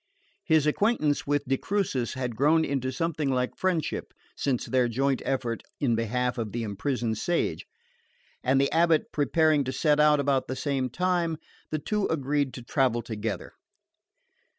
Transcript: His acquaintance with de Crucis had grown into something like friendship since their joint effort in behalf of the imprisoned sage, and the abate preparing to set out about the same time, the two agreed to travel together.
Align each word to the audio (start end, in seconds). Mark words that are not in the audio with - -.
His 0.43 0.65
acquaintance 0.65 1.27
with 1.27 1.45
de 1.45 1.57
Crucis 1.59 2.15
had 2.15 2.35
grown 2.35 2.65
into 2.65 2.91
something 2.91 3.29
like 3.29 3.55
friendship 3.55 4.13
since 4.35 4.65
their 4.65 4.87
joint 4.87 5.21
effort 5.25 5.61
in 5.79 5.93
behalf 5.95 6.39
of 6.39 6.53
the 6.53 6.63
imprisoned 6.63 7.19
sage, 7.19 7.67
and 8.43 8.59
the 8.59 8.69
abate 8.73 9.11
preparing 9.11 9.63
to 9.63 9.71
set 9.71 9.99
out 9.99 10.19
about 10.19 10.47
the 10.47 10.55
same 10.55 10.89
time, 10.89 11.37
the 11.69 11.77
two 11.77 12.07
agreed 12.07 12.51
to 12.55 12.63
travel 12.63 13.03
together. 13.03 13.53